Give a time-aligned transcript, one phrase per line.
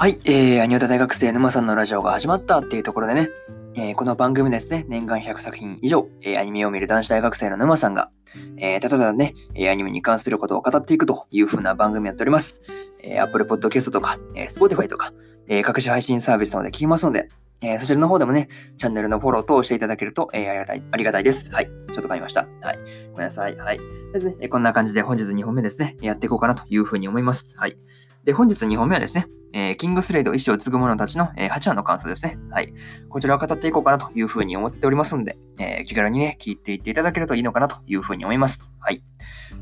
[0.00, 3.28] はい、えー、アニオタ大学生沼さんのラジオが始まったっていうところでね、
[3.74, 8.10] えー、この番組ですね、年間100作品以上、えー、アニメを見る男子大学生の沼さんが、
[8.56, 9.34] えー、ただただね、
[9.70, 12.62] アニメに関することを語っていくという風な番組やっております。
[13.02, 15.12] えー、Apple Podcast とか、えー、Spotify とか、
[15.48, 17.28] えー、各種配信サービスなどで聞きますので、
[17.60, 18.48] えー、そちらの方でもね、
[18.78, 21.50] チャンネルのフォロー等をしていただけると、えー、ありがたい、ありがたいです。
[21.52, 21.66] はい。
[21.92, 22.46] ちょっと買いました。
[22.62, 22.78] はい。
[23.12, 23.56] ごめんなさい。
[23.56, 23.78] はい。
[24.14, 27.54] ですね、こんな感じで本日2本目ですね、やっていこうかなというふうに思います。
[27.58, 27.76] はい。
[28.24, 32.38] で、本日2本目はですね、えー、キングスレイド意志を継ぐ者たちの、えー、8話の感想ですね。
[32.50, 32.72] はい。
[33.08, 38.72] こちらを語っていこうかなというふうに思っておりますんで、えー、気軽にね、聞いていっていただけるといいのかなというふうに思います。
[38.78, 39.02] はい。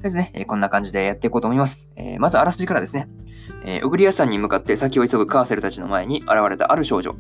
[0.03, 1.91] ですね、え、こんな感じでやっていこうと思います。
[1.97, 3.09] え、まずあらすじからですね、
[3.65, 7.15] えー、ウグリア山に向かって先を急ぐカーセルたちの前に現れたある少女。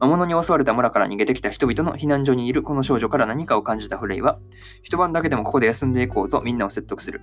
[0.00, 4.40] 魔物に襲われた村から逃げてきた人々の避難所にいるこの少女から何かを感じたフレイは、
[4.82, 7.20] 一晩だけでもここで休んでいこうとみんなを説得する。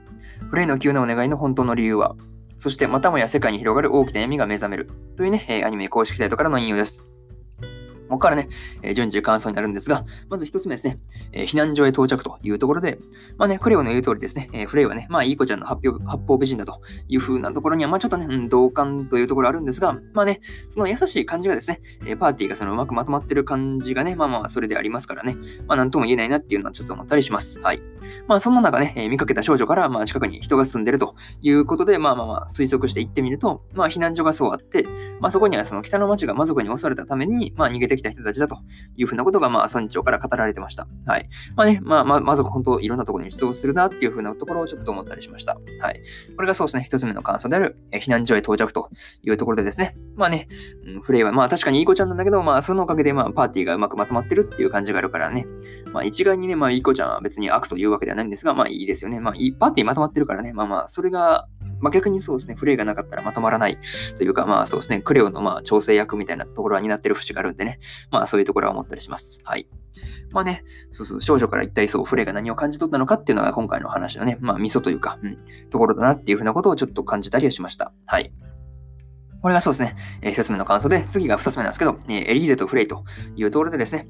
[0.50, 2.16] フレイの急なお願いの本当の理由は、
[2.60, 7.09] そしてまたもや世界に広がる大きな闇が目覚めるというね、えアニメ公式サイトからの引用です。
[8.10, 8.50] ここからね、
[8.82, 11.00] えー、順次感想になるんですが、まず一つ目ですね、
[11.32, 13.00] えー、避難所へ到着というところで、
[13.38, 27.60] まあね、クレオの言う通りですね、えー、フレイはね、まあいい子ちゃんの発表八方美人だという風なところには、まあちょっとね、うん、同感というところあるんですが、まあね、その優しい感じがですね、えパーティーがそのうまくまとまってる感じがね、まあまあそれでありますからね、まあなんとも言えないなっていうのはちょっと思ったりします。
[27.62, 27.82] はい。
[28.28, 34.86] まあそんな中ね、え見かけた少女から、まあ近くに人が住んでるということで、まあまあまあ推測して行ってみると、まあ避難所がそうあって、
[35.20, 38.58] まあそこにはその北の町が魔族に襲われたために、まあ逃げてきた人たちだと
[38.96, 40.88] いうふうなことが、まあ、村長から語られてました。
[41.06, 41.30] はい。
[41.56, 45.58] まあね、まあ、ままず本当、いろんなところに出動するなっていうふうなところをちょっと思ったりしました。
[45.82, 46.02] はい。
[46.36, 48.90] これがそうですね、一つ目の感想である、え避難所へ到着と
[49.24, 50.48] いうところでですね、まあね、
[50.86, 55.46] うん、フレイは、まあ確かにいい子ちゃんなんだけど、まあそのおかげで、まあパーティーがうまくまとまってるっていう感じがあるからね、
[55.94, 59.20] まあ一概にね、まあいい子ちゃんは別に悪というわけではないんですが、まあいいですよね。
[59.20, 61.48] まあいいパーティーまとまってるからね、まあまあ、それが、
[61.80, 63.78] まあ、逆にそうですね、フレイがなかったらまとまらない
[64.18, 67.80] というか、まあそうですね、クレオのまあ調整役みたいなところは担ってる節があるんでね、
[68.12, 69.40] まあそういうところは思ったりします。
[69.44, 69.68] はい。
[70.32, 75.38] まあね、そうそう、少女から一体そう、フレイが何を感じ取ったのかっていうのが今回の話のね、まあミソというか、うん、
[75.70, 77.92] ところだなっていうふうなことをちょっと感じたりはしました。
[78.06, 78.34] はい。
[79.42, 84.08] これがそうですね、えー、一つ目の感想で、次が二つ目なんですけど、えー、エリーゼとフレイというところでですね、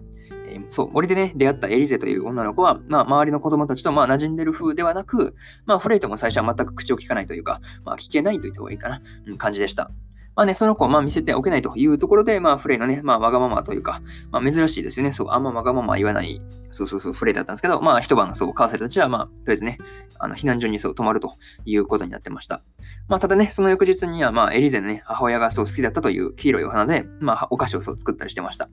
[0.69, 9.91] そう、森でね、出会ったエリゼという女の子は、まあ、周りの子供たちと、まあ、馴染んでる風ではなく、まあ、フレイとも最初は全く口を聞かないというか、まあ、聞けないと言った方がいいかな、うん、感じでした。
[10.35, 14.01] まあね、その子をまあ見せておけないというところで、まあ、フレイのね、まあ、わがままというか、
[14.31, 15.11] まあ、珍しいですよね。
[15.11, 19.79] そう、あんまわがまま言わない、そうそうそう、フレイだったんですけど、まあ、一晩、そう、カーセルたちは、まあ、とりあえずね、
[20.17, 21.33] あの避難所にそう泊まると
[21.65, 22.61] いうことになってました。
[23.09, 28.69] まあ、ただね、その翌日には、まあ、エリゼのね、母親がそう好きだったという黄色いお花で、まあ、お菓子をそう作ったりしてました。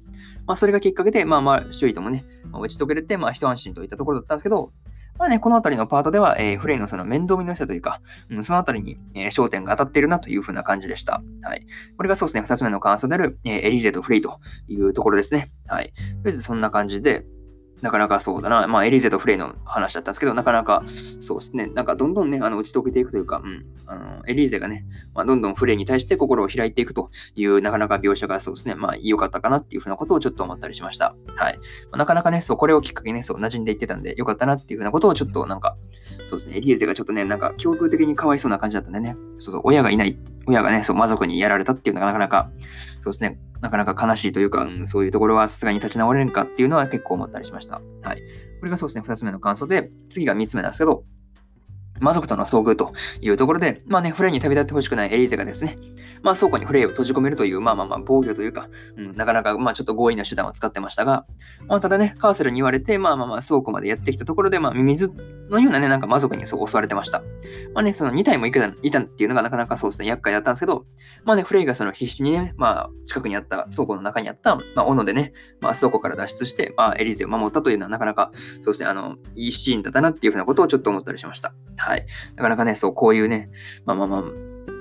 [0.46, 4.72] まあ、それがきっかけで、まあまあ、周囲ともね、まあ、打ち解けれて、まあ、一安心といったところだったんですけど、
[5.18, 11.22] まあね、このあたりのパートでは、えー、フレイのその面倒見の良さというか、うん、そのあたりに、えー、焦点が当たっているなというふうな感じでした。
[11.40, 11.66] はい。
[11.96, 14.38] これがそうですね、二つ目の感想である、えー、エリゼとフレイと
[14.68, 15.50] いうところですね。
[15.66, 15.86] はい。
[15.86, 17.24] とりあえずそんな感じで、
[17.82, 20.82] なかなかそうだな、まあ、エリゼとフレイの話だったんですけど、なかなか、
[21.20, 31.14] そうですね、なんかどんどんね、あの打ち解けていくというか、うん、あのエリーゼがね、まあ、どんどんフレイに対して心を開いていくという、なかなか描写がそうですね、まあ、良かったかなっていうふうなことをちょっと思ったりしました。
[31.36, 31.58] はい。
[31.58, 35.76] まあ、なかなかね、そう、これをきっかけにね、そう、馴染んでいってたんで、良かったなっていうふうなことをちょっとなんか、
[36.26, 42.50] そうですね、エリゼがちょっとね、なんか、教育的にかわいそうな感じだったんでね、そうそう、親がいない、親がね、そう、魔族にやられたっていうのがなかなか、
[43.00, 47.80] そうですね、なかなか悲しいというか、うん、そういうところはさすがに立ち直れるかっていうのは結構思ったりしました。
[48.02, 48.22] はい。
[48.60, 51.04] これがそうですね、2つ目の感想で、次が3つ目なんですけど、
[52.00, 55.78] 魔族との遭遇というところで、まあね、フレイに旅立ってほしくないエリーゼがですね、
[56.22, 61.26] まあ倉庫にフレイを閉じ込めるという、まあまあまあ防御というか、うん、なかなかまあちょっと強引な手段を使ってましたが、
[61.66, 65.12] まあただね、カーセルに言われて、まあまあまあ倉庫までやってきたところで、まあミミズ
[65.50, 67.22] のようなね、なんか魔族にそう襲われてました。
[67.74, 70.84] まあね、その2体もいたいたっていうのがなかなかそうですね、厄介だったんですけど、
[71.24, 81.54] まあね、フレイがその必死にね、まあ近くにあった倉庫の中にあった、まあ斧でね、まあ倉庫から脱出して、まあエリーゼを守ったというのはなかなかそうですね、あの、いいシーンだったなっていうふうなことをちょっと思ったりしました。
[81.86, 82.06] はい。
[82.34, 83.48] なかなかね、そう、こういうね、
[83.84, 84.22] まあまあまあ、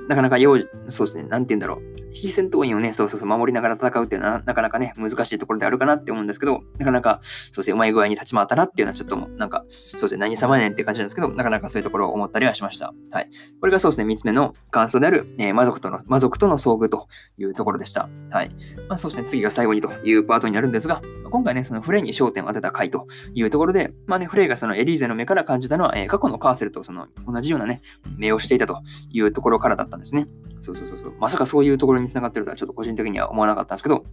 [0.10, 0.58] なかなか用、
[0.88, 2.05] そうですね、なんて言うんだろう。
[2.16, 12.94] 非戦闘員をね、そうそうそう、守りながら戦うっていうのはなかなかね、難しいところであるかなって思うんですけど、なかなか、そうですね、うまい具合に立ち回ったなっていうのはちょっともう、なんか、そうですね、何様やねんって感じなんですけど、なかなかそういうところを思ったりはしました。
[13.12, 13.30] はい。
[13.60, 17.08] これがそうですね、三つ目の感想である、えー、魔族との、魔族との遭遇と
[17.38, 18.10] いうところでした。
[18.30, 18.50] はい。
[18.88, 27.82] まあそうですね、次が最後にというパートになるんですが、今回ね、そのフレイに焦点を当てた回というところで、まあね、フレイがそのエリーゼの目から感じたのは、えー、過去のカーセルとその同じようなね、
[28.18, 28.82] 目をしていたと
[29.12, 30.28] いうところからだったんですね。
[30.66, 31.14] そうそうそうそう。
[31.20, 34.06] まさかそういうところに繋がってるとはちょっと個人的には思わなかったんですけど、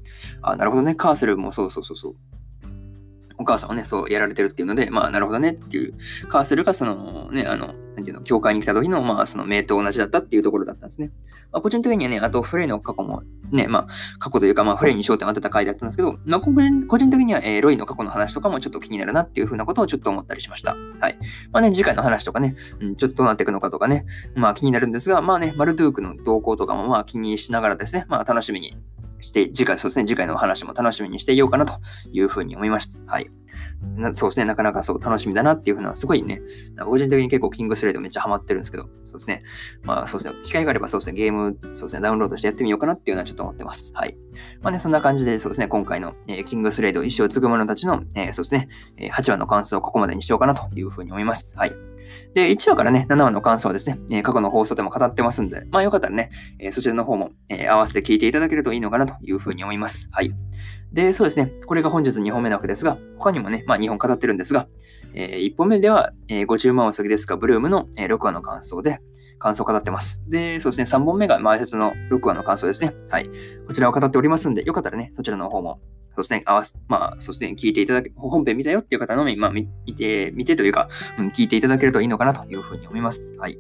[0.42, 2.16] あなるほどね、カーセルもそうそうそうそう。
[3.42, 5.94] お母さんはね、そうやられてるっていうので、まあ、なるほどねっていう、
[6.28, 11.10] カーセルがそのね、あの、なんていうの、教会に来た時の、まあ、その名と同じだったっていうところだったんですね。
[11.52, 20.76] まあ、個人的にはね、あとフレイの過去もね、まあ、過去というか、まあ、フレイに焦点を当てた回だったんですけど、まあ、個人的には、えー、ロイの過去の話とかもちょっと気になるなっていうふうなことをちょっと思ったりしました。
[21.00, 21.18] はい。
[21.52, 28.76] まあね、次回の話とかね、うん、ちょっとどうなっていくのかとかね、まあ気になるんですが、まあね、マルドゥークの動向とかもまあ気にしながらですね、まあ楽しみに
[29.22, 31.80] して、次回、そうですね、次回の話も楽しみにしていようかなと
[32.12, 33.04] いうふうに思います。
[33.06, 33.30] はい。
[34.12, 36.40] そうですね、なかなかそう楽しみだなっていうふうな、すごいね、
[36.84, 39.42] 個人的に結構キングスレイドめっちゃハマってるんですけど、そうですね、
[39.82, 43.92] まあそうですね、機会があればそうですね、ゲーム、そうですね、ダウンロードしてやってみようかなっていうのはちょっと思ってます。
[43.94, 44.16] はい。
[44.62, 48.68] まあね、そんな感じで、そうですね、今回の、えー、キングスレイド、一生継ぐ者たちの、えー、そうですね、
[49.12, 51.56] 8話の感想をここまでにしようかなというふうに思います。
[51.56, 51.72] はい。
[52.34, 60.08] で、1話からね、7話の感想はですね、え過去の放送でも語ってますんで、まあよかったらね、えそちらの方も、え合わせて聞いていただけるといいのかなというふうに思います。
[60.12, 60.32] はい。
[60.92, 64.68] で、そうですね、これが本日2本目なわけですが、他にもね、まあ2本語ってるんですが、
[65.14, 69.00] え1本目では、え50万お先ですか、ブルームの、え6話の感想で、
[69.38, 70.24] 感想を語ってます。
[70.28, 72.94] で、そうですね、3本目が前説の6話の感想ですね。
[73.10, 73.28] はい。
[73.66, 75.80] こちらを語っておりますんで、よかったらね、そちらの方も
[76.14, 79.66] そうですね、合わ、まあ、そうですね、聞いていただけ、本編見たよっていう方のみ、まあ、見
[79.96, 80.88] て、見てというか、
[81.18, 83.34] うん、聞いていただけるといいのかなというふうに思います。
[83.38, 83.58] はい。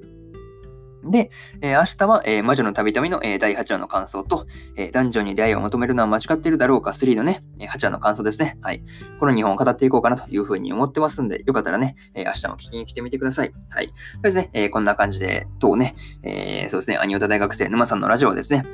[1.04, 4.46] で、えー、明日は、えー、魔女の旅旅の、えー、第8話の感想と、
[4.76, 8.58] えー、男女に出会いを求めるのは間違っているだろうか3のね、え8話の感想ですね。
[8.60, 8.82] はい。
[9.18, 13.52] この2本を語っていこうかなというふうに思ってますんで、よかったらね、え明日も聞きに来てみてください。
[13.70, 13.88] はい。
[13.88, 18.64] そうですね、えこんな感じで、とね、えそうですね、アニオタ大学生沼さんのラジオですね、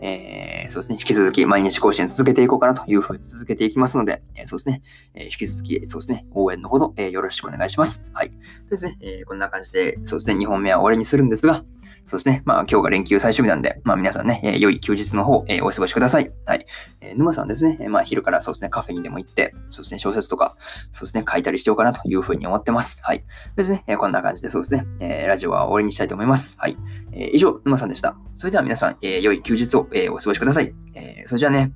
[0.00, 4.82] えー、そうですね、引き続き毎日更新続けていこうかなというふうに続けていきますので、えー、そうですね、
[5.14, 8.10] えー、引き続き、そうですね、応援のほど、えよろしくお願いします。
[8.14, 8.32] はい。
[8.70, 11.64] ですね、えこんな感じで、そうですね、2本目は終わりにするんですが、
[12.06, 12.42] そうですね。
[12.44, 16.30] まあ今日が連休最終日なんで、まあ皆さんね、えー、良い休日の方、えー、お過ごしください。
[16.46, 16.66] はい。
[17.00, 20.56] えー、沼さんですね、え、まあ昼からそうですね、カフェにでも行って、そうですね、小説とか、
[20.92, 23.02] そうですね、書いたりしようかなというふうに思ってます。
[23.02, 23.24] はい。
[23.56, 26.56] ですね、え、こんな感じでそうですね、え、ラジオは終わりにしたいと思います。
[26.58, 26.76] はい。
[27.12, 28.16] えー、以上、沼さんでした。
[28.36, 30.72] それでは皆さん、えー、良い休日を、え、お過ごしください。
[30.94, 31.72] え、それじゃあね、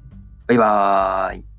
[0.46, 1.49] バイバーイ。